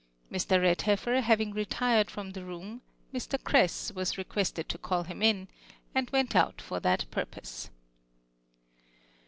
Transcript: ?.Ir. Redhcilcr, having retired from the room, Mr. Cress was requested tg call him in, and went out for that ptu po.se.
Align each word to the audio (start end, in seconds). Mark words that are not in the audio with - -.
?.Ir. 0.31 0.39
Redhcilcr, 0.39 1.21
having 1.21 1.51
retired 1.53 2.09
from 2.09 2.31
the 2.31 2.43
room, 2.43 2.81
Mr. 3.13 3.37
Cress 3.43 3.91
was 3.91 4.17
requested 4.17 4.67
tg 4.67 4.81
call 4.81 5.03
him 5.03 5.21
in, 5.21 5.47
and 5.93 6.09
went 6.09 6.35
out 6.35 6.59
for 6.59 6.79
that 6.79 7.05
ptu 7.11 7.29
po.se. 7.29 7.69